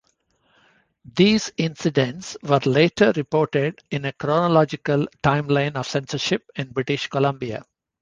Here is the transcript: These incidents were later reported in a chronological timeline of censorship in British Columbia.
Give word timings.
These 1.15 1.51
incidents 1.57 2.35
were 2.41 2.57
later 2.65 3.13
reported 3.15 3.83
in 3.91 4.05
a 4.05 4.13
chronological 4.13 5.05
timeline 5.21 5.75
of 5.75 5.85
censorship 5.85 6.49
in 6.55 6.71
British 6.71 7.05
Columbia. 7.07 7.63